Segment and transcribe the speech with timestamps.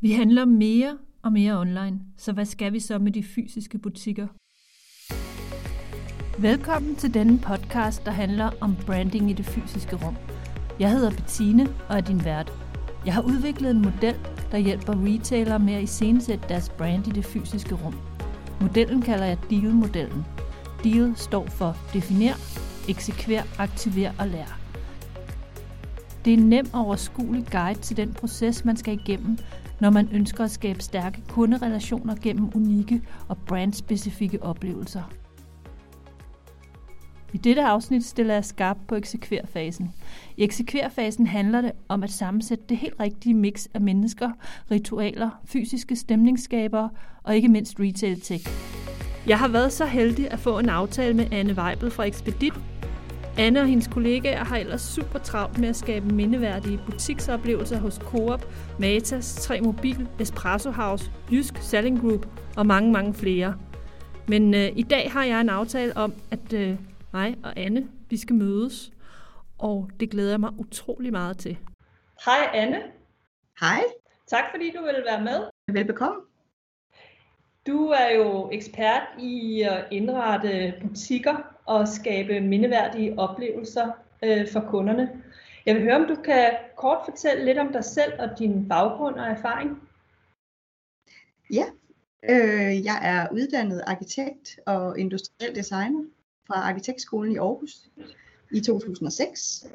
[0.00, 4.26] Vi handler mere og mere online, så hvad skal vi så med de fysiske butikker?
[6.40, 10.16] Velkommen til denne podcast, der handler om branding i det fysiske rum.
[10.80, 12.52] Jeg hedder Bettine og er din vært.
[13.06, 14.14] Jeg har udviklet en model,
[14.52, 17.94] der hjælper retailere med at iscenesætte deres brand i det fysiske rum.
[18.60, 20.24] Modellen kalder jeg DEAL-modellen.
[20.84, 22.34] DEAL står for definer,
[22.88, 24.60] eksekver, aktiver og lær.
[26.24, 29.38] Det er en nem og overskuelig guide til den proces, man skal igennem,
[29.80, 35.02] når man ønsker at skabe stærke kunderelationer gennem unikke og brandspecifikke oplevelser.
[37.32, 39.94] I dette afsnit stiller jeg skarp på eksekverfasen.
[40.36, 44.30] I eksekverfasen handler det om at sammensætte det helt rigtige mix af mennesker,
[44.70, 46.90] ritualer, fysiske stemningsskabere
[47.22, 48.48] og ikke mindst retail tech.
[49.26, 52.54] Jeg har været så heldig at få en aftale med Anne Weibel fra Expedit.
[53.38, 58.46] Anne og hendes kollegaer har ellers super travlt med at skabe mindeværdige butiksoplevelser hos Coop,
[58.78, 63.58] Matas, 3 Mobil, Espresso House, Jysk Selling Group og mange, mange flere.
[64.28, 66.76] Men øh, i dag har jeg en aftale om, at øh,
[67.12, 68.92] mig og Anne, vi skal mødes,
[69.58, 71.58] og det glæder jeg mig utrolig meget til.
[72.24, 72.82] Hej Anne.
[73.60, 73.82] Hej.
[74.28, 75.40] Tak fordi du vil være med.
[75.72, 76.27] Velbekomme.
[77.68, 83.92] Du er jo ekspert i at indrette butikker og skabe mindeværdige oplevelser
[84.24, 85.22] øh, for kunderne.
[85.66, 89.14] Jeg vil høre, om du kan kort fortælle lidt om dig selv og din baggrund
[89.14, 89.82] og erfaring.
[91.52, 91.64] Ja,
[92.30, 96.04] øh, jeg er uddannet arkitekt og industriel designer
[96.46, 97.90] fra Arkitektskolen i Aarhus
[98.52, 99.66] i 2006.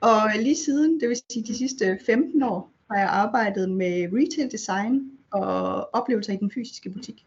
[0.00, 4.52] Og lige siden, det vil sige de sidste 15 år, har jeg arbejdet med retail
[4.52, 7.26] design og oplevelser i den fysiske butik.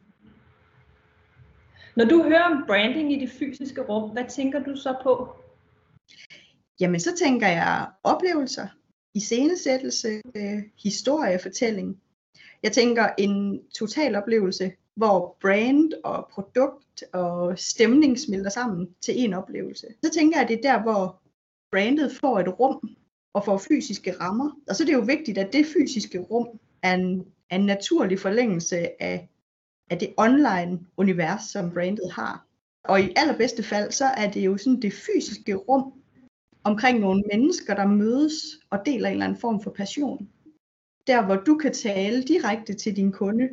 [1.96, 5.30] Når du hører om branding i det fysiske rum, hvad tænker du så på?
[6.80, 8.68] Jamen så tænker jeg oplevelser,
[9.14, 12.02] iscenesættelse, øh, historiefortælling.
[12.64, 19.34] Jeg tænker en total oplevelse, hvor brand og produkt og stemning smelter sammen til en
[19.34, 19.88] oplevelse.
[20.04, 21.22] Så tænker jeg, at det er der, hvor
[21.72, 22.90] brandet får et rum
[23.34, 24.52] og får fysiske rammer.
[24.70, 28.20] Og så er det jo vigtigt, at det fysiske rum er en, er en naturlig
[28.20, 29.30] forlængelse af,
[29.90, 32.46] af det online univers, som brandet har.
[32.84, 35.94] Og i allerbedste fald, så er det jo sådan det fysiske rum
[36.64, 38.34] omkring nogle mennesker, der mødes
[38.70, 40.30] og deler en eller anden form for passion.
[41.08, 43.50] Der, hvor du kan tale direkte til din kunde,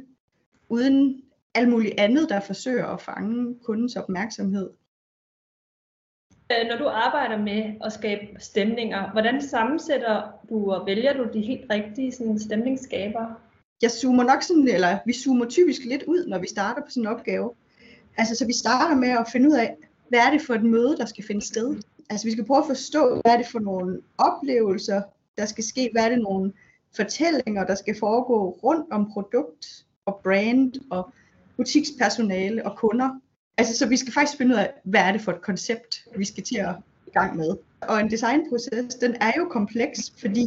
[0.69, 1.23] uden
[1.55, 4.71] alt muligt andet, der forsøger at fange kundens opmærksomhed.
[6.53, 11.41] Øh, når du arbejder med at skabe stemninger, hvordan sammensætter du og vælger du de
[11.41, 13.34] helt rigtige sådan, stemningsskabere?
[13.83, 17.03] Jeg zoomer nok sådan, eller vi zoomer typisk lidt ud, når vi starter på sådan
[17.03, 17.51] en opgave.
[18.17, 19.77] Altså, så vi starter med at finde ud af,
[20.09, 21.77] hvad er det for et møde, der skal finde sted?
[22.11, 25.03] Altså, vi skal prøve at forstå, hvad er det for nogle oplevelser,
[25.39, 25.89] der skal ske?
[25.93, 26.53] Hvad er det nogle
[26.97, 31.11] fortællinger, der skal foregå rundt om produkt og brand og
[31.57, 33.11] butikspersonale og kunder.
[33.59, 36.25] Altså, så vi skal faktisk finde ud af, hvad er det for et koncept, vi
[36.25, 36.75] skal til at
[37.07, 37.57] i gang med.
[37.81, 40.47] Og en designproces, den er jo kompleks, fordi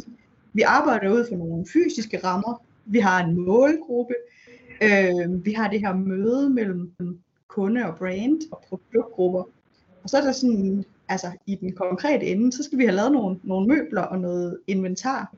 [0.52, 2.62] vi arbejder ud for nogle fysiske rammer.
[2.90, 4.14] Vi har en målgruppe.
[4.82, 6.92] Øh, vi har det her møde mellem
[7.48, 9.42] kunde og brand og produktgrupper.
[10.02, 13.12] Og så er der sådan, altså i den konkrete ende, så skal vi have lavet
[13.12, 15.34] nogle, nogle møbler og noget inventar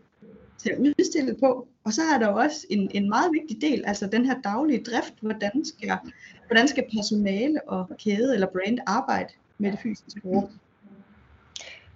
[0.58, 1.68] til at udstille på.
[1.84, 4.82] Og så er der jo også en, en meget vigtig del, altså den her daglige
[4.82, 5.98] drift, hvordan skal,
[6.46, 10.48] hvordan skal personale og kæde eller brand arbejde med det fysiske rum.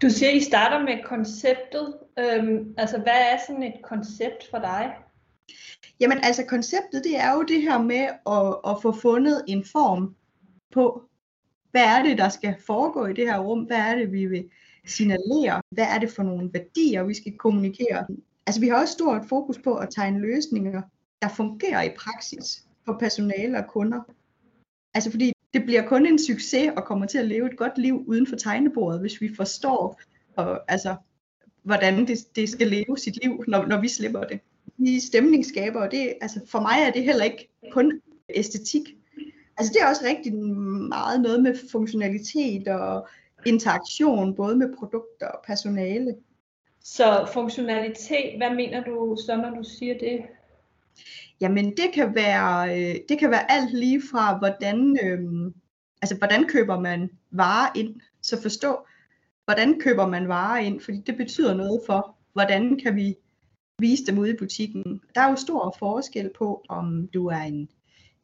[0.03, 1.95] Du siger, I starter med konceptet.
[2.19, 4.95] Øhm, altså, hvad er sådan et koncept for dig?
[6.01, 10.15] Jamen, altså konceptet, det er jo det her med at, at få fundet en form
[10.73, 11.09] på,
[11.71, 13.61] hvad er det, der skal foregå i det her rum?
[13.61, 14.51] Hvad er det, vi vil
[14.87, 15.63] signalere?
[15.71, 18.07] Hvad er det for nogle værdier, vi skal kommunikere?
[18.47, 20.83] Altså vi har også stort fokus på at tegne løsninger,
[21.23, 24.01] der fungerer i praksis for personale og kunder.
[24.95, 28.05] Altså fordi det bliver kun en succes og kommer til at leve et godt liv
[28.07, 30.01] uden for tegnebordet, hvis vi forstår,
[30.37, 30.97] og, altså,
[31.63, 34.41] hvordan det, det skal leve sit liv, når, når vi slipper det.
[34.79, 38.83] De stemningsskaber, det, altså for mig er det heller ikke kun æstetik.
[39.57, 40.35] Altså det er også rigtig
[40.89, 43.09] meget noget med funktionalitet og
[43.47, 46.15] interaktion, både med produkter og personale.
[46.81, 50.21] Så funktionalitet, hvad mener du så, når du siger det?
[51.41, 55.53] Jamen det kan være, øh, det kan være alt lige fra, hvordan, øh,
[56.03, 58.01] altså, hvordan køber man varer ind.
[58.23, 58.87] Så forstå,
[59.45, 63.17] hvordan køber man varer ind, fordi det betyder noget for, hvordan kan vi
[63.79, 65.01] vise dem ude i butikken.
[65.15, 67.69] Der er jo stor forskel på, om du er en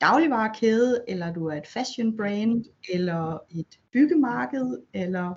[0.00, 5.34] dagligvarekæde, eller du er et fashion brand, eller et byggemarked, eller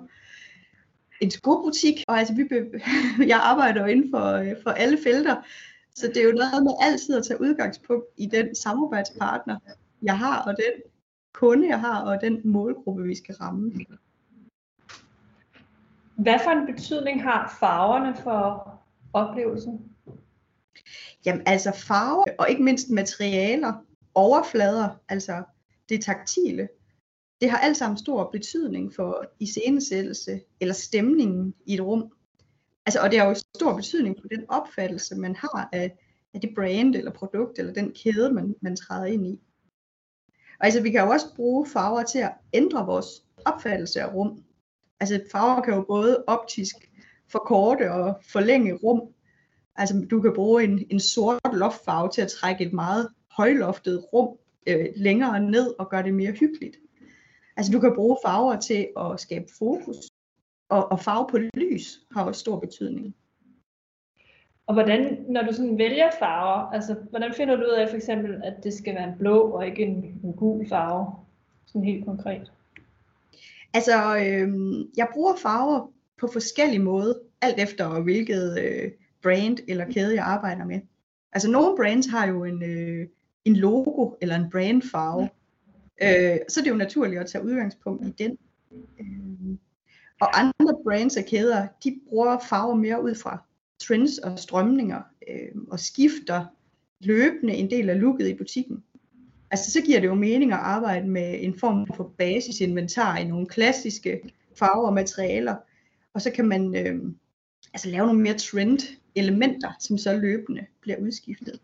[1.20, 2.80] en skobutik, og altså vi be-
[3.32, 5.36] jeg arbejder jo inden for, øh, for alle felter,
[5.94, 9.58] Så det er jo noget med altid at tage udgangspunkt i den samarbejdspartner,
[10.02, 10.82] jeg har, og den
[11.34, 13.72] kunde, jeg har, og den målgruppe, vi skal ramme.
[16.14, 18.72] Hvad for en betydning har farverne for
[19.12, 19.95] oplevelsen?
[21.26, 23.72] Jamen altså farver, og ikke mindst materialer,
[24.14, 25.42] overflader, altså
[25.88, 26.68] det taktile,
[27.40, 32.12] det har alt sammen stor betydning for iscenesættelse eller stemningen i et rum.
[32.86, 35.98] Altså, og det har jo stor betydning for den opfattelse, man har af,
[36.34, 39.40] af det brand eller produkt eller den kæde, man, man træder ind i.
[40.60, 44.44] Og altså, vi kan jo også bruge farver til at ændre vores opfattelse af rum.
[45.00, 46.76] Altså, farver kan jo både optisk
[47.28, 49.00] forkorte og forlænge rum.
[49.78, 54.38] Altså, du kan bruge en, en sort loftfarve til at trække et meget højloftet rum
[54.66, 56.76] øh, længere ned og gøre det mere hyggeligt.
[57.56, 59.96] Altså, du kan bruge farver til at skabe fokus,
[60.68, 63.14] og, og farve på lys har også stor betydning.
[64.66, 68.40] Og hvordan, når du sådan vælger farver, altså hvordan finder du ud af for eksempel,
[68.44, 71.14] at det skal være en blå og ikke en, en gul farve,
[71.66, 72.52] sådan helt konkret?
[73.74, 74.48] Altså, øh,
[74.96, 75.90] jeg bruger farver
[76.20, 78.90] på forskellige måder, alt efter hvilket øh,
[79.26, 80.80] brand eller kæde jeg arbejder med.
[81.32, 83.06] Altså nogle brands har jo en, øh,
[83.44, 85.28] en logo eller en brandfarve,
[86.02, 88.38] øh, så det er jo naturligt at tage udgangspunkt i den.
[89.00, 89.56] Øh,
[90.20, 93.44] og andre brands og kæder, de bruger farver mere ud fra
[93.80, 96.44] trends og strømninger, øh, og skifter
[97.00, 98.84] løbende en del af looket i butikken.
[99.50, 103.46] Altså så giver det jo mening at arbejde med en form for basisinventar i nogle
[103.46, 104.20] klassiske
[104.58, 105.56] farver og materialer,
[106.14, 107.12] og så kan man øh,
[107.74, 108.78] altså lave nogle mere trend
[109.16, 111.60] elementer, som så løbende bliver udskiftet.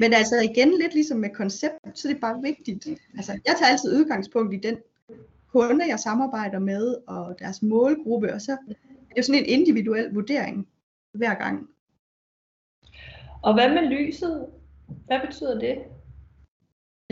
[0.00, 2.88] Men altså igen, lidt ligesom med koncept, så er det bare vigtigt.
[3.16, 4.76] Altså, jeg tager altid udgangspunkt i den
[5.52, 8.76] kunder, jeg samarbejder med, og deres målgruppe, og så er det
[9.16, 10.68] jo sådan en individuel vurdering
[11.12, 11.68] hver gang.
[13.42, 14.46] Og hvad med lyset?
[15.06, 15.78] Hvad betyder det?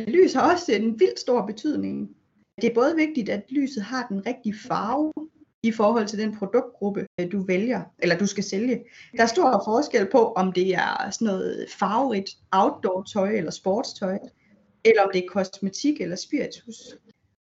[0.08, 2.16] Lys har også en vildt stor betydning.
[2.60, 5.12] Det er både vigtigt, at lyset har den rigtige farve
[5.66, 8.84] i forhold til den produktgruppe, du vælger, eller du skal sælge.
[9.16, 14.18] Der er stor forskel på, om det er sådan noget farverigt outdoor tøj eller sportstøj,
[14.84, 16.76] eller om det er kosmetik eller spiritus.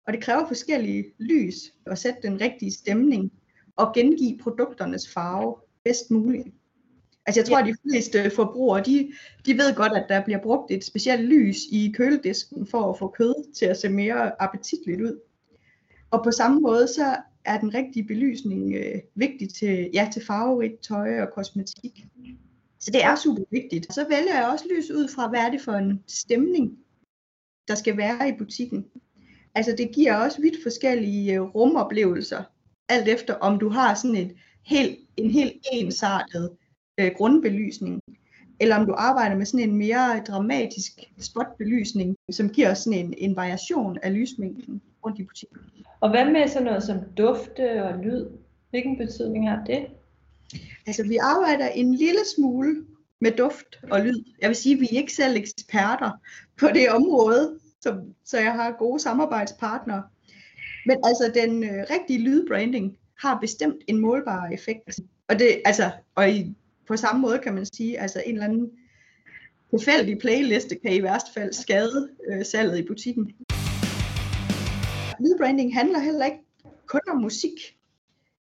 [0.08, 3.32] Og det kræver forskellige lys at sætte den rigtige stemning
[3.76, 6.48] og gengive produkternes farve bedst muligt.
[7.26, 7.64] Altså jeg tror, ja.
[7.64, 9.12] at de fleste forbrugere, de,
[9.46, 13.08] de ved godt, at der bliver brugt et specielt lys i køledisken for at få
[13.08, 15.20] kød til at se mere appetitligt ud.
[16.12, 17.16] Og på samme måde, så
[17.46, 22.06] er den rigtige belysning øh, vigtig til, ja, til farverigt tøj og kosmetik.
[22.80, 23.94] Så det er super vigtigt.
[23.94, 26.78] Så vælger jeg også lys ud fra, hvad er det for en stemning,
[27.68, 28.86] der skal være i butikken.
[29.56, 32.44] Altså det giver også vidt forskellige øh, rumoplevelser,
[32.90, 34.36] alt efter om du har sådan et
[34.66, 36.50] helt, en helt ensartet
[37.00, 38.02] øh, grundbelysning,
[38.60, 43.36] eller om du arbejder med sådan en mere dramatisk spotbelysning, som giver sådan en, en
[43.36, 45.58] variation af lysmængden rundt i butikken.
[46.00, 48.26] Og hvad med sådan noget som dufte og lyd?
[48.70, 49.88] Hvilken betydning har det?
[50.88, 52.86] Altså vi arbejder en lille smule
[53.22, 54.24] med duft og lyd.
[54.42, 56.12] Jeg vil sige, at vi er ikke selv eksperter
[56.60, 60.04] på det område, så, så jeg har gode samarbejdspartnere.
[60.86, 65.00] Men altså den øh, rigtige lydbranding har bestemt en målbar effekt.
[65.28, 66.56] Og det altså og i,
[66.88, 68.72] på samme måde kan man sige, altså en eller anden
[69.78, 73.32] tilfældig playliste kan i værste fald skade øh, salget i butikken.
[75.22, 76.44] Lydbranding handler heller ikke
[76.86, 77.78] kun om musik,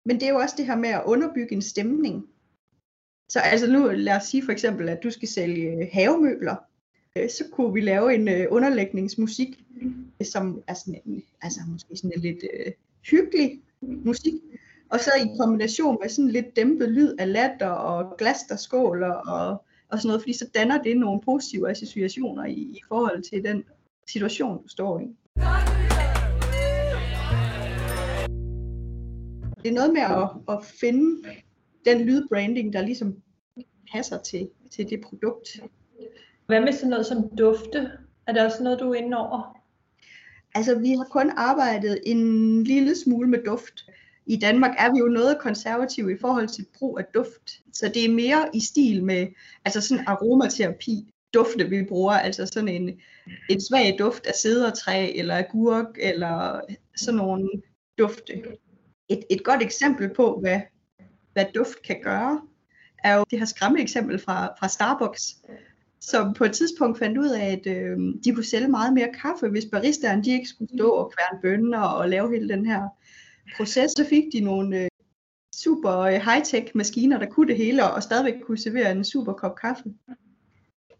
[0.05, 2.27] men det er jo også det her med at underbygge en stemning.
[3.29, 6.55] Så altså nu lad os sige for eksempel, at du skal sælge havemøbler.
[7.17, 9.65] Øh, så kunne vi lave en øh, underlægningsmusik,
[10.19, 12.71] øh, som er sådan en, altså måske sådan en lidt øh,
[13.11, 14.33] hyggelig musik,
[14.89, 19.11] og så i kombination med sådan lidt dæmpet lyd af latter og glas, der skåler
[19.11, 23.43] og, og sådan noget, fordi så danner det nogle positive associationer i, i forhold til
[23.43, 23.63] den
[24.07, 25.05] situation, du står i.
[29.65, 31.29] Det er noget med at, at finde
[31.85, 33.15] den lydbranding, der ligesom
[33.91, 35.59] passer til, til det produkt,
[36.45, 37.91] hvad med sådan noget som dufte?
[38.27, 39.57] Er det også noget, du er inde over?
[40.55, 43.89] Altså, vi har kun arbejdet en lille smule med duft.
[44.25, 47.61] I Danmark er vi jo noget konservative i forhold til brug af duft.
[47.73, 49.27] Så det er mere i stil med
[49.65, 52.99] altså sådan aromaterapi, dufte vi bruger, altså sådan en,
[53.49, 56.61] en svag duft af cedertræ eller agurk eller
[56.95, 57.49] sådan nogle
[57.97, 58.43] dufte.
[59.09, 60.61] Et, et godt eksempel på, hvad,
[61.33, 62.41] hvad duft kan gøre,
[63.03, 65.35] er jo det her skræmme eksempel fra, fra Starbucks,
[65.99, 69.47] som på et tidspunkt fandt ud af, at øh, de kunne sælge meget mere kaffe,
[69.47, 72.81] hvis baristaerne de ikke skulle stå og kværne bønner og lave hele den her
[73.57, 73.91] proces.
[73.91, 74.87] Så fik de nogle øh,
[75.55, 79.55] super øh, high-tech maskiner, der kunne det hele, og stadigvæk kunne servere en super kop
[79.55, 79.83] kaffe.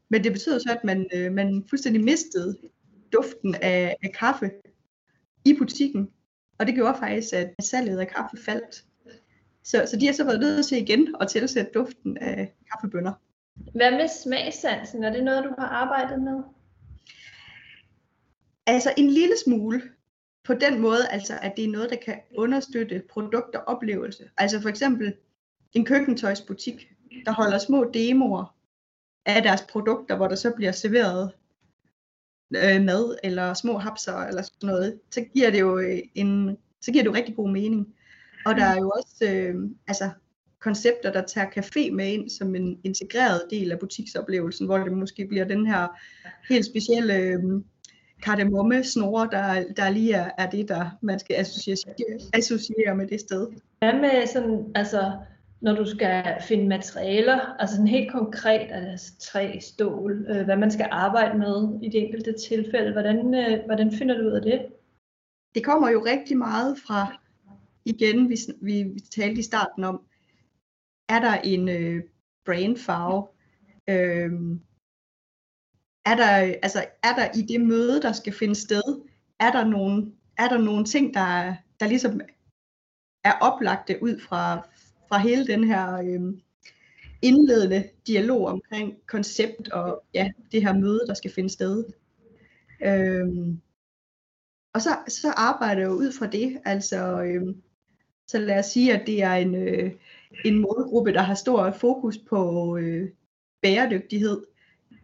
[0.09, 2.57] Men det betød så, at man, øh, man fuldstændig mistede
[3.13, 4.51] duften af, af kaffe
[5.45, 6.09] i butikken.
[6.57, 8.85] Og det gjorde faktisk, at salget af kaffe faldt.
[9.63, 13.13] Så, så de har så været nødt til igen at tilsætte duften af kaffebønner.
[13.55, 15.03] Hvad med smagssansen?
[15.03, 16.43] Er det noget, du har arbejdet med?
[18.67, 19.81] Altså en lille smule
[20.43, 24.29] på den måde, altså at det er noget, der kan understøtte produkt og oplevelse.
[24.37, 25.13] Altså for eksempel
[25.73, 26.87] en køkkentøjsbutik,
[27.25, 28.55] der holder små demoer
[29.25, 31.31] af deres produkter, hvor der så bliver serveret
[32.55, 36.91] øh, mad eller små hapser eller sådan noget, så giver det jo øh, en, så
[36.91, 37.87] giver det jo rigtig god mening.
[38.45, 39.55] Og der er jo også øh,
[39.87, 40.09] altså
[40.59, 45.27] koncepter, der tager café med ind som en integreret del af butiksoplevelsen, hvor det måske
[45.27, 45.87] bliver den her
[46.49, 47.39] helt specielle øh,
[48.23, 51.77] kardemomme snore, der, der lige er, er det, der man skal associere,
[52.33, 53.47] associere med det sted.
[53.79, 55.11] Hvad med sådan, altså,
[55.61, 60.71] når du skal finde materialer, altså sådan helt konkret, altså træ, stål, øh, hvad man
[60.71, 64.65] skal arbejde med i det enkelte tilfælde, hvordan, øh, hvordan finder du ud af det?
[65.55, 67.21] Det kommer jo rigtig meget fra,
[67.85, 70.05] igen, vi, vi, vi talte i starten om,
[71.09, 72.03] er der en øh,
[72.45, 73.27] brandfarve?
[73.89, 74.31] øh,
[76.05, 76.31] er der,
[76.63, 79.05] altså, er der i det møde, der skal finde sted,
[79.39, 82.21] er der nogle, er der nogle ting, der, der ligesom
[83.23, 84.67] er oplagte ud fra,
[85.09, 86.33] fra hele den her øh,
[87.21, 91.83] indledende dialog omkring koncept og ja, det her møde, der skal finde sted.
[92.85, 93.61] Øhm,
[94.73, 96.61] og så, så arbejder jeg jo ud fra det.
[96.65, 97.61] Altså, øhm,
[98.27, 99.91] så lad os sige, at det er en, øh,
[100.45, 103.09] en målgruppe, der har stor fokus på øh,
[103.61, 104.41] bæredygtighed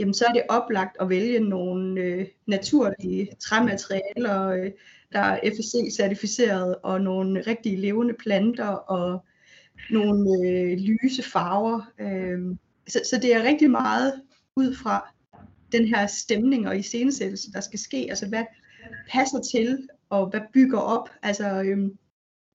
[0.01, 4.71] jamen så er det oplagt at vælge nogle øh, naturlige træmaterialer, øh,
[5.11, 9.25] der er FSC-certificeret, og nogle rigtige levende planter, og
[9.89, 11.91] nogle øh, lyse farver.
[11.99, 12.55] Øh,
[12.87, 14.21] så, så det er rigtig meget
[14.55, 15.13] ud fra
[15.71, 18.05] den her stemning og iscenesættelse, der skal ske.
[18.09, 18.43] Altså hvad
[19.09, 21.09] passer til, og hvad bygger op.
[21.23, 21.89] Altså, øh,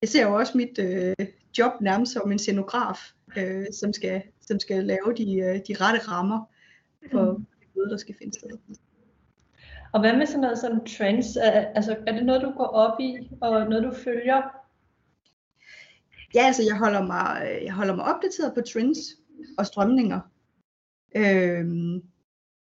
[0.02, 1.26] jeg ser jo også mit øh,
[1.58, 5.98] job nærmest som en scenograf, øh, som, skal, som skal lave de, øh, de rette
[6.08, 6.44] rammer
[7.10, 7.46] for mm.
[7.74, 8.50] det der skal finde sted.
[9.92, 11.36] Og hvad med sådan noget som trends?
[11.74, 14.65] Altså, er det noget, du går op i, og noget, du følger?
[16.34, 18.98] Ja, altså jeg holder mig, øh, jeg holder mig opdateret på trends
[19.58, 20.20] og strømninger.
[21.16, 22.02] Øhm,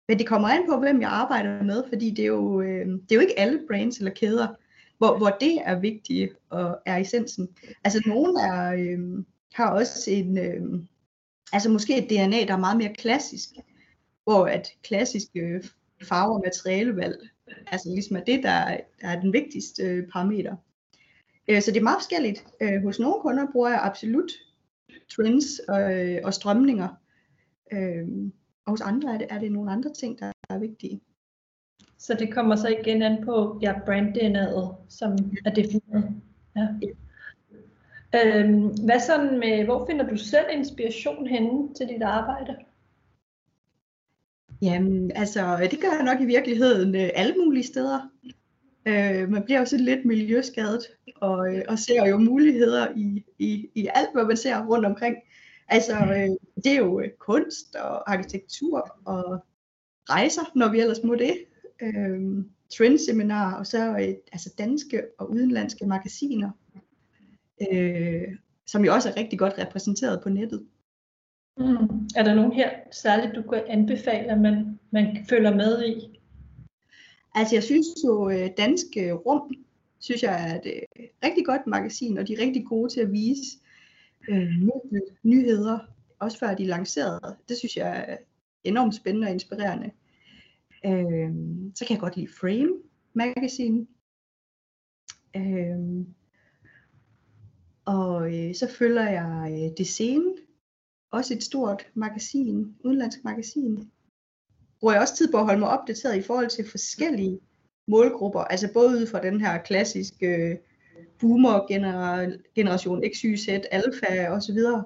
[0.07, 3.11] men det kommer an på, hvem jeg arbejder med, fordi det er jo, øh, det
[3.11, 4.47] er jo ikke alle brands eller kæder,
[4.97, 7.47] hvor, hvor det er vigtigt og er essensen.
[7.83, 9.23] Altså nogen er, øh,
[9.53, 10.81] har også en, øh,
[11.53, 13.49] altså måske et DNA, der er meget mere klassisk
[14.27, 15.63] hvor at klassiske
[16.03, 17.29] farver og materialevalg,
[17.67, 20.55] altså ligesom er det, der, der er den vigtigste øh, parameter.
[21.47, 22.45] Øh, så det er meget forskelligt.
[22.61, 24.31] Øh, hos nogle kunder bruger jeg absolut
[25.15, 25.81] trends og,
[26.23, 26.87] og strømninger,
[28.65, 31.01] og hos andre er det, er det nogle andre ting, der er vigtige.
[31.97, 34.15] Så det kommer så igen an på ja, brand
[34.89, 35.11] som
[35.45, 36.13] er defineret.
[36.55, 36.67] Ja.
[38.15, 42.55] Øhm, hvad sådan med, hvor finder du selv inspiration henne til dit arbejde?
[44.61, 48.09] Jamen, altså, det gør jeg nok i virkeligheden øh, alle mulige steder.
[48.87, 50.83] Øh, man bliver jo sådan lidt miljøskadet,
[51.15, 55.15] og, øh, og ser jo muligheder i, i, i alt, hvad man ser rundt omkring.
[55.67, 59.45] Altså, øh, det er jo øh, kunst og arkitektur og
[60.09, 61.33] rejser, når vi ellers må det.
[61.81, 62.43] Øh,
[62.77, 66.51] trendseminar, og så øh, altså danske og udenlandske magasiner,
[67.71, 68.27] øh,
[68.67, 70.67] som jo også er rigtig godt repræsenteret på nettet.
[71.57, 72.07] Mm.
[72.15, 76.16] Er der nogen her særligt, du kan anbefale, at man, man følger med i?
[77.35, 79.55] Altså jeg synes jo, øh, Danske Rum,
[79.99, 83.11] synes jeg er et øh, rigtig godt magasin, og de er rigtig gode til at
[83.11, 83.57] vise
[84.29, 84.49] øh,
[85.23, 85.79] nyheder,
[86.19, 87.35] også før de er lanceret.
[87.49, 88.17] Det synes jeg er
[88.63, 89.91] enormt spændende og inspirerende.
[90.85, 91.31] Øh,
[91.75, 92.73] så kan jeg godt lide Frame
[93.13, 93.87] Magazine.
[95.35, 96.05] Øh,
[97.85, 100.35] og øh, så følger jeg øh, Det Scene,
[101.11, 103.91] også et stort magasin, udenlandsk magasin.
[104.79, 107.39] Bruger jeg også tid på at holde mig opdateret i forhold til forskellige
[107.87, 110.55] målgrupper, altså både ud fra den her klassiske øh,
[111.19, 111.67] boomer
[112.55, 114.83] generation X, Y, Z, alfa og så videre,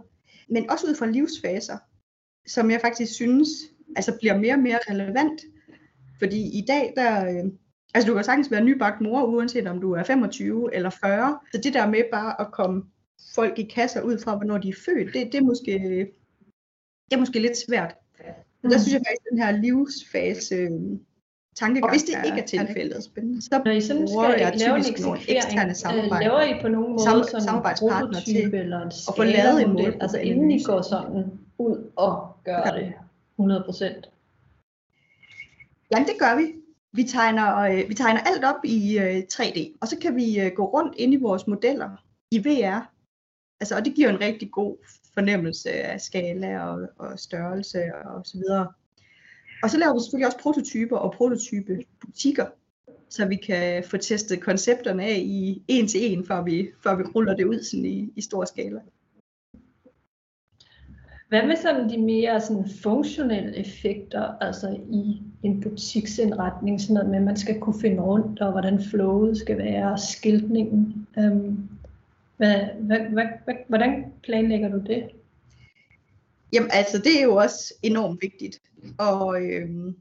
[0.49, 1.77] men også ud fra livsfaser,
[2.47, 3.49] som jeg faktisk synes
[3.95, 5.41] altså bliver mere og mere relevant.
[6.19, 7.51] Fordi i dag, der, øh,
[7.93, 11.39] altså du kan sagtens være nybagt mor, uanset om du er 25 eller 40.
[11.51, 12.83] Så det der med bare at komme
[13.35, 15.71] folk i kasser ud fra, hvornår de er født, det, det, er, måske,
[17.09, 17.95] det er måske lidt svært.
[18.63, 18.69] Mm.
[18.69, 20.69] Der synes jeg faktisk, at den her livsfase
[21.55, 21.83] tankegang.
[21.83, 23.41] Og hvis det ikke er tilfældet, spændende.
[23.41, 27.03] så Når I sådan skal jeg lave en eksekvering, øh, laver I på nogen måde
[27.03, 30.81] Sam, sådan en prototype eller en at få lavet en model, altså inden I går
[30.81, 31.23] sådan
[31.57, 32.71] ud og gør ja.
[32.79, 32.93] det
[33.39, 34.11] 100%?
[35.91, 36.45] Jamen det gør vi.
[36.93, 40.51] Vi tegner, øh, vi tegner alt op i øh, 3D, og så kan vi øh,
[40.55, 41.89] gå rundt ind i vores modeller
[42.31, 42.91] i VR.
[43.59, 44.77] Altså, og det giver en rigtig god
[45.13, 48.67] fornemmelse af skala og, og størrelse og så videre.
[49.63, 52.45] Og så laver vi selvfølgelig også prototyper og prototype butikker,
[53.09, 57.03] så vi kan få testet koncepterne af i en til en, før vi, før vi
[57.03, 58.79] ruller det ud sådan i, i stor skala.
[61.31, 67.17] Hvad med sådan de mere sådan funktionelle effekter, altså i en butiksindretning, sådan noget med,
[67.17, 71.07] at man skal kunne finde rundt, og hvordan flowet skal være, skiltningen.
[71.17, 71.69] Øhm,
[72.41, 75.09] hvad, hvad, hvad, hvad, hvordan planlægger du det?
[76.53, 78.61] Jamen altså, det er jo også enormt vigtigt,
[78.97, 79.95] og, øhm,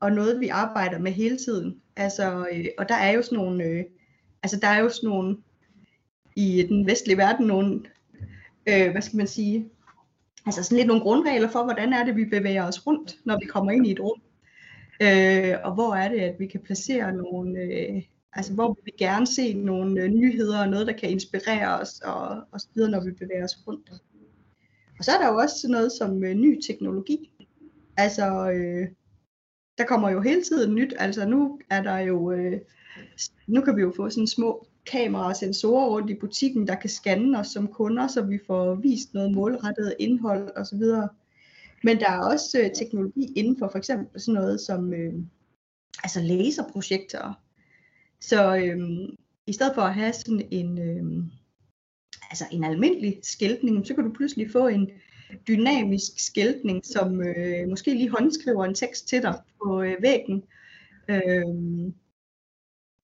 [0.00, 1.82] og noget vi arbejder med hele tiden.
[1.96, 3.84] Altså, øh, og der er jo sådan nogle, øh,
[4.42, 5.36] altså der er jo sådan nogle,
[6.36, 7.80] i den vestlige verden, nogle,
[8.68, 9.68] øh, hvad skal man sige,
[10.46, 13.46] altså sådan lidt nogle grundregler for, hvordan er det, vi bevæger os rundt, når vi
[13.46, 14.20] kommer ind i et rum.
[15.02, 18.92] Øh, og hvor er det, at vi kan placere nogle, øh, altså hvor vil vi
[18.98, 22.90] gerne se nogle øh, nyheder og noget, der kan inspirere os og, og så videre,
[22.90, 23.90] når vi bevæger os rundt.
[24.98, 27.30] Og så er der jo også noget som øh, ny teknologi.
[27.96, 28.88] Altså, øh,
[29.78, 30.94] der kommer jo hele tiden nyt.
[30.98, 32.60] Altså nu er der jo, øh,
[33.46, 36.90] nu kan vi jo få sådan små kameraer og sensorer rundt i butikken, der kan
[36.90, 40.82] scanne os som kunder, så vi får vist noget målrettet indhold osv.
[41.84, 45.14] Men der er også øh, teknologi inden for for eksempel sådan noget som øh,
[46.02, 47.47] altså laserprojektorer.
[48.20, 51.30] Så øhm, i stedet for at have sådan en, øhm,
[52.30, 54.90] altså en almindelig skiltning, så kan du pludselig få en
[55.48, 60.42] dynamisk skiltning, som øh, måske lige håndskriver en tekst til dig på øh, væggen.
[61.08, 61.94] Øhm,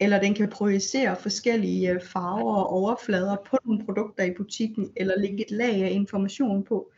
[0.00, 5.18] eller den kan projicere forskellige øh, farver og overflader på nogle produkter i butikken, eller
[5.18, 6.90] lægge et lag af information på.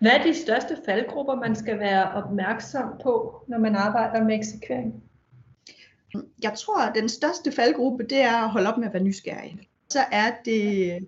[0.00, 5.07] Hvad er de største faldgrupper, man skal være opmærksom på, når man arbejder med eksekvering?
[6.42, 9.58] Jeg tror, at den største faldgruppe, det er at holde op med at være nysgerrig.
[9.88, 10.98] Så er det,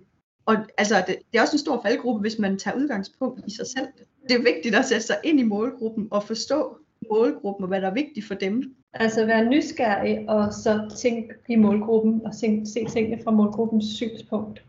[0.45, 3.67] og altså, det, det er også en stor faldgruppe, hvis man tager udgangspunkt i sig
[3.67, 3.87] selv.
[4.29, 6.77] Det er vigtigt at sætte sig ind i målgruppen og forstå
[7.11, 8.75] målgruppen og hvad der er vigtigt for dem.
[8.93, 14.63] Altså være nysgerrig og så tænke i målgruppen og se, se tingene fra målgruppens synspunkt.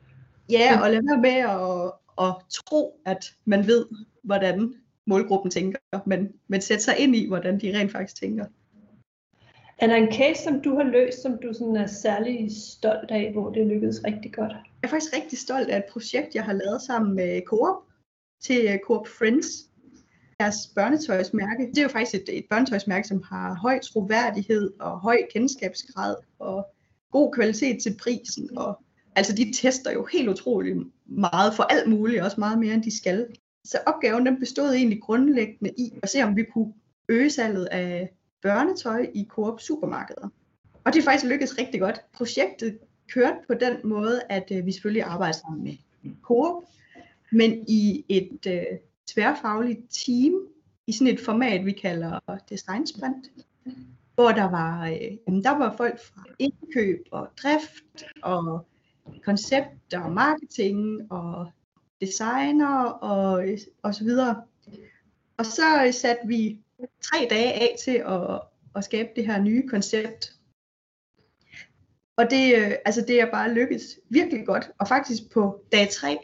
[0.50, 1.92] Ja, og lade være med at,
[2.26, 3.86] at tro, at man ved,
[4.22, 4.74] hvordan
[5.06, 8.44] målgruppen tænker, men, men sætte sig ind i, hvordan de rent faktisk tænker.
[9.82, 13.32] Er der en case, som du har løst, som du sådan er særlig stolt af,
[13.32, 14.52] hvor det lykkedes rigtig godt?
[14.52, 17.76] Jeg er faktisk rigtig stolt af et projekt, jeg har lavet sammen med Coop
[18.42, 19.46] til øh, Coop Friends.
[20.40, 21.66] Deres børnetøjsmærke.
[21.66, 26.66] Det er jo faktisk et, et børnetøjsmærke, som har høj troværdighed og høj kendskabsgrad og
[27.10, 28.58] god kvalitet til prisen.
[28.58, 28.82] Og,
[29.16, 32.96] altså de tester jo helt utrolig meget for alt muligt, også meget mere end de
[32.96, 33.26] skal.
[33.64, 36.72] Så opgaven den bestod egentlig grundlæggende i at se, om vi kunne
[37.08, 38.10] øge salget af
[38.42, 40.28] børnetøj i Coop supermarkeder.
[40.84, 42.00] Og det faktisk lykkedes rigtig godt.
[42.12, 42.78] Projektet
[43.08, 45.76] kørte på den måde, at øh, vi selvfølgelig arbejder sammen med
[46.22, 46.62] Coop,
[47.32, 50.32] men i et øh, tværfagligt team,
[50.86, 53.30] i sådan et format, vi kalder design sprint,
[54.14, 58.66] hvor der var, øh, jamen, der var folk fra indkøb og drift og
[59.24, 61.52] koncept og marketing og
[62.00, 64.42] designer og, øh, og så videre.
[65.36, 66.58] Og så øh, satte vi
[67.02, 68.40] tre dage af til at,
[68.76, 70.32] at skabe det her nye koncept.
[72.16, 74.70] Og det, øh, altså det er bare lykkedes virkelig godt.
[74.78, 76.18] Og faktisk på dag tre,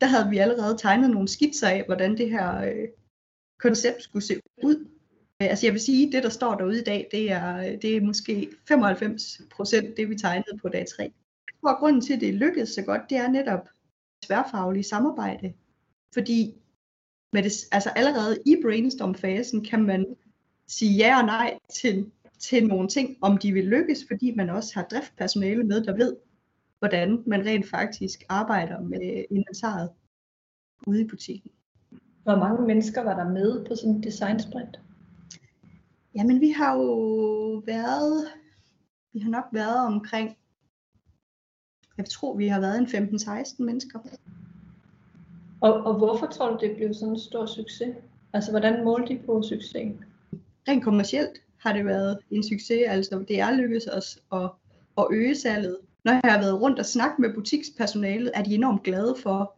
[0.00, 2.88] der havde vi allerede tegnet nogle skitser af, hvordan det her øh,
[3.60, 4.76] koncept skulle se ud.
[5.42, 7.96] Øh, altså jeg vil sige, det der står derude i dag, det er, øh, det
[7.96, 11.12] er måske 95 procent det, vi tegnede på dag 3.
[11.62, 13.68] Og grunden til, at det lykkedes så godt, det er netop
[14.26, 15.52] tværfaglige samarbejde.
[16.14, 16.54] Fordi
[17.32, 20.16] med det, altså allerede i brainstorm-fasen kan man
[20.66, 24.74] sige ja og nej til, til nogle ting, om de vil lykkes, fordi man også
[24.74, 26.16] har driftpersonale med, der ved,
[26.78, 29.90] hvordan man rent faktisk arbejder med inventaret
[30.86, 31.50] ude i butikken.
[32.22, 34.80] Hvor mange mennesker var der med på sådan en design sprint?
[36.14, 38.28] Jamen vi har jo været,
[39.12, 40.36] vi har nok været omkring,
[41.96, 43.98] jeg tror vi har været en 15-16 mennesker.
[45.60, 47.96] Og, og hvorfor tror du, det blev sådan en stor succes?
[48.32, 50.04] Altså, hvordan målte de på succesen?
[50.68, 52.82] Rent kommercielt har det været en succes.
[52.88, 54.50] Altså, det er lykkedes os at,
[54.98, 55.78] at øge salget.
[56.04, 59.54] Når jeg har været rundt og snakket med butikspersonalet, er de enormt glade for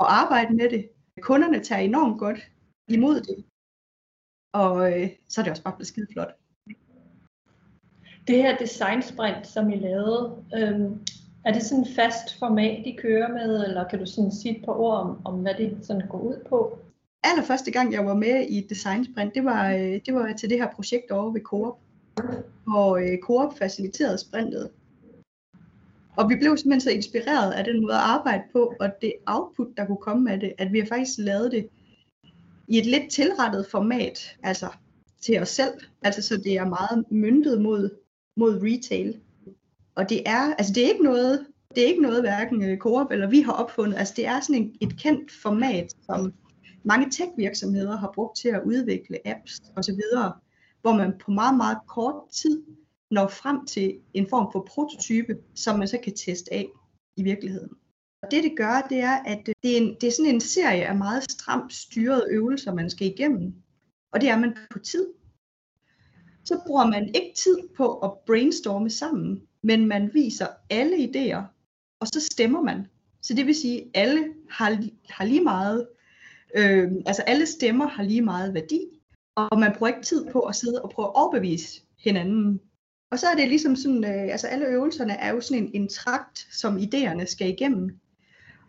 [0.00, 0.88] at arbejde med det.
[1.20, 2.38] Kunderne tager enormt godt
[2.88, 3.44] imod det.
[4.52, 6.32] og øh, så er det også bare blevet skide flot.
[8.26, 11.00] Det her design sprint, som I lavede, øhm,
[11.44, 14.64] er det sådan et fast format, I kører med, eller kan du sådan sige et
[14.64, 16.78] par ord om, om hvad det sådan går ud på?
[17.24, 20.50] Allerførste gang, jeg var med i et design sprint, det var, øh, det var til
[20.50, 21.78] det her projekt over ved Coop,
[22.64, 24.70] hvor øh, Coop faciliterede sprintet.
[26.16, 29.68] Og vi blev simpelthen så inspireret af den måde at arbejde på, og det output,
[29.76, 31.68] der kunne komme af det, at vi har faktisk lavet det
[32.68, 34.66] i et lidt tilrettet format, altså
[35.20, 37.90] til os selv, altså så det er meget myndet mod,
[38.36, 39.20] mod retail.
[39.94, 43.10] Og det er, altså det er ikke noget, det er ikke noget hverken øh, Coop
[43.10, 46.32] eller vi har opfundet, altså det er sådan en, et kendt format, som
[46.84, 50.00] mange tech-virksomheder har brugt til at udvikle apps osv.,
[50.82, 52.62] hvor man på meget, meget kort tid
[53.10, 56.68] når frem til en form for prototype, som man så kan teste af
[57.16, 57.70] i virkeligheden.
[58.22, 60.40] Og det det gør, det er, at øh, det er, en, det er sådan en
[60.40, 63.54] serie af meget stramt styrede øvelser, man skal igennem.
[64.12, 65.06] Og det er man på tid.
[66.44, 71.42] Så bruger man ikke tid på at brainstorme sammen, men man viser alle idéer,
[72.00, 72.86] og så stemmer man.
[73.22, 75.88] Så det vil sige, at alle har, har lige meget,
[76.56, 78.80] øh, altså alle stemmer har lige meget værdi,
[79.36, 82.60] og man bruger ikke tid på at sidde og prøve at overbevise hinanden
[83.12, 85.88] og så er det ligesom sådan, øh, altså alle øvelserne er jo sådan en, en
[85.88, 88.00] trakt, som idéerne skal igennem.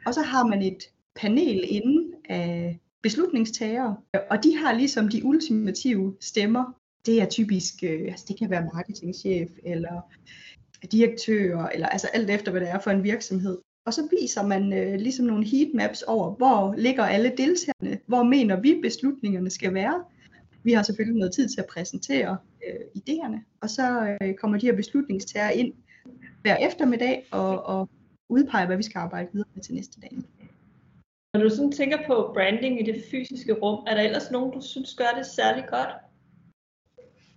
[0.06, 0.84] Og så har man et
[1.16, 3.98] panel inden af beslutningstagere,
[4.30, 6.64] og de har ligesom de ultimative stemmer.
[7.06, 10.02] Det er typisk, øh, altså det kan være marketingchef, eller
[10.92, 13.58] direktører, eller altså alt efter, hvad det er for en virksomhed.
[13.86, 18.60] Og så viser man øh, ligesom nogle heatmaps over, hvor ligger alle deltagerne, hvor mener
[18.62, 20.04] vi beslutningerne skal være.
[20.64, 24.66] Vi har selvfølgelig noget tid til at præsentere øh, idéerne, og så øh, kommer de
[24.66, 25.74] her beslutningstager ind
[26.42, 27.90] hver eftermiddag og, og
[28.30, 30.12] udpeger, hvad vi skal arbejde videre med til næste dag.
[31.34, 34.62] Når du sådan tænker på branding i det fysiske rum, er der ellers nogen, du
[34.62, 35.90] synes gør det særlig godt?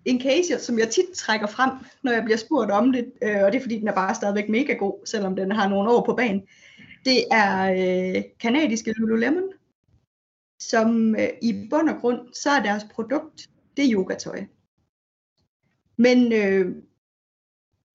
[0.06, 1.70] En case, som jeg tit trækker frem,
[2.02, 4.48] når jeg bliver spurgt om det, øh, og det er fordi, den er bare stadigvæk
[4.48, 6.42] mega god, selvom den har nogle år på banen,
[7.04, 9.52] det er øh, kanadiske Lululemon,
[10.60, 14.44] som øh, i bund og grund, så er deres produkt, det er yogatøj.
[15.96, 16.76] Men, øh,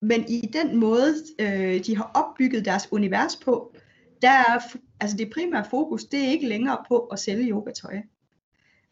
[0.02, 3.76] men i den måde, øh, de har opbygget deres univers på,
[4.22, 4.60] der er,
[5.00, 8.02] altså det primære fokus, det er ikke længere på at sælge yogatøj.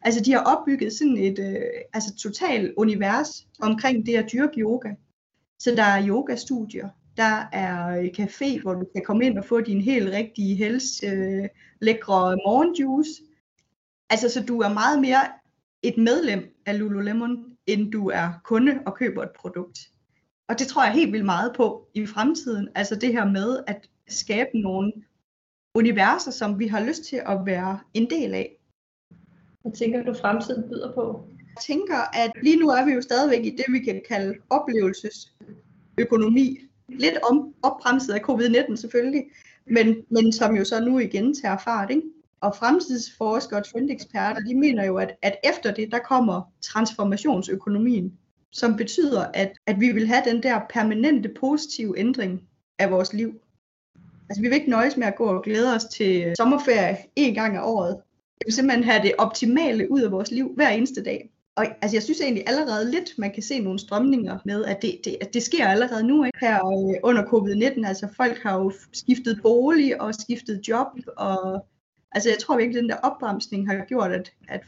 [0.00, 4.94] Altså de har opbygget sådan et øh, altså totalt univers omkring det at dyrke yoga.
[5.58, 9.60] Så der er yogastudier, der er øh, café, hvor du kan komme ind og få
[9.60, 11.48] din helt rigtige hels øh,
[11.80, 13.22] lækre morgenjuice.
[14.10, 15.20] Altså så du er meget mere
[15.82, 19.78] et medlem af Lululemon, end du er kunde og køber et produkt.
[20.48, 22.68] Og det tror jeg helt vildt meget på i fremtiden.
[22.74, 24.92] Altså det her med at skabe nogle
[25.74, 28.59] universer, som vi har lyst til at være en del af.
[29.62, 31.24] Hvad tænker du, fremtiden byder på?
[31.38, 36.58] Jeg tænker, at lige nu er vi jo stadigvæk i det, vi kan kalde oplevelsesøkonomi.
[36.88, 39.24] Lidt om, opbremset af covid-19 selvfølgelig,
[39.66, 41.90] men, men som jo så nu igen tager fart.
[41.90, 42.02] Ikke?
[42.40, 48.12] Og fremtidsforskere og trendeksperter, de mener jo, at, at efter det, der kommer transformationsøkonomien,
[48.52, 52.42] som betyder, at, at vi vil have den der permanente positive ændring
[52.78, 53.40] af vores liv.
[54.28, 57.56] Altså vi vil ikke nøjes med at gå og glæde os til sommerferie en gang
[57.56, 57.96] af året.
[58.40, 61.30] Vi vil simpelthen have det optimale ud af vores liv hver eneste dag.
[61.56, 65.00] Og altså, jeg synes egentlig allerede lidt, man kan se nogle strømninger med, at det,
[65.04, 66.38] det, at det sker allerede nu ikke?
[66.40, 67.88] her øh, under covid-19.
[67.88, 71.64] Altså folk har jo skiftet bolig og skiftet job, og
[72.12, 74.64] Altså jeg tror virkelig, at den der opbremsning har gjort, at, at,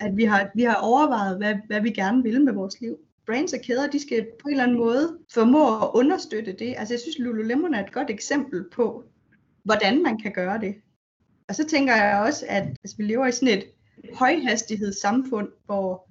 [0.00, 2.98] at vi, har, vi har overvejet, hvad, hvad vi gerne vil med vores liv.
[3.26, 6.74] Brands og kæder, de skal på en eller anden måde formå at understøtte det.
[6.78, 9.04] Altså jeg synes, Lululemon er et godt eksempel på,
[9.62, 10.74] hvordan man kan gøre det.
[11.50, 13.64] Og så tænker jeg også, at altså, vi lever i sådan et
[14.14, 16.08] højhastighedssamfund, hvor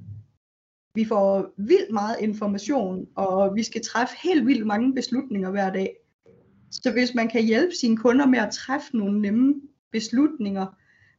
[0.95, 5.95] vi får vildt meget information, og vi skal træffe helt vildt mange beslutninger hver dag.
[6.71, 10.65] Så hvis man kan hjælpe sine kunder med at træffe nogle nemme beslutninger.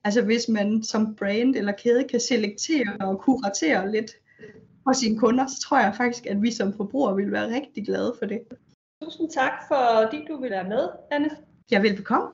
[0.04, 4.10] Altså hvis man som brand eller kæde kan selektere og kuratere lidt
[4.84, 8.14] for sine kunder, så tror jeg faktisk, at vi som forbrugere vil være rigtig glade
[8.18, 8.40] for det.
[9.02, 11.30] Tusind tak, fordi du vil være med, Anne.
[11.70, 12.28] Jeg vil bekomme.